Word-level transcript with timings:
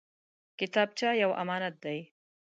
کتابچه 0.59 1.09
یو 1.21 1.31
امانت 1.41 1.75
دی 1.83 1.99